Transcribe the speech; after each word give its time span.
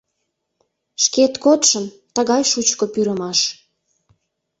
Шкет 1.03 1.33
кодшын 1.43 1.85
тыгай 2.15 2.43
шучко 2.51 2.85
пӱрымаш. 2.93 3.39